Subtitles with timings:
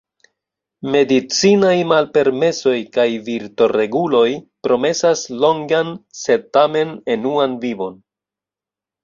[0.93, 4.25] Medicinaj malpermesoj kaj virtoreguloj
[4.69, 5.93] promesas longan
[6.23, 8.03] sed tamen enuan vivon.